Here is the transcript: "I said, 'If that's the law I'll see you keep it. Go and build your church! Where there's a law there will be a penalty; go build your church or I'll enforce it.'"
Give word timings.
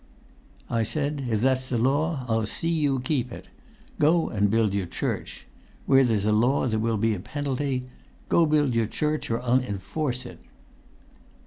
"I 0.67 0.81
said, 0.81 1.25
'If 1.29 1.41
that's 1.41 1.69
the 1.69 1.77
law 1.77 2.25
I'll 2.27 2.47
see 2.47 2.71
you 2.71 3.01
keep 3.01 3.31
it. 3.31 3.49
Go 3.99 4.29
and 4.29 4.49
build 4.49 4.73
your 4.73 4.87
church! 4.87 5.45
Where 5.85 6.03
there's 6.03 6.25
a 6.25 6.31
law 6.31 6.65
there 6.67 6.79
will 6.79 6.97
be 6.97 7.13
a 7.13 7.19
penalty; 7.19 7.85
go 8.27 8.47
build 8.47 8.73
your 8.73 8.87
church 8.87 9.29
or 9.29 9.39
I'll 9.43 9.61
enforce 9.61 10.25
it.'" 10.25 10.39